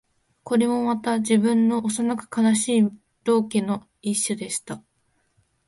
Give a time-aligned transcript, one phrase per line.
[0.43, 2.89] これもまた、自分の幼く悲しい
[3.23, 4.81] 道化の一種でした